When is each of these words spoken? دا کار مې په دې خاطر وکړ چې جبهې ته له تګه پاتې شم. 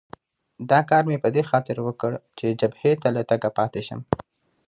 دا 0.69 0.79
کار 0.89 1.03
مې 1.09 1.17
په 1.23 1.29
دې 1.35 1.43
خاطر 1.49 1.77
وکړ 1.83 2.11
چې 2.37 2.45
جبهې 2.59 2.91
ته 3.01 3.09
له 3.15 3.21
تګه 3.29 3.49
پاتې 3.57 3.81
شم. 3.87 3.99